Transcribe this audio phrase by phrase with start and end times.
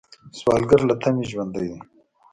[0.37, 1.77] سوالګر له تمې ژوندی دی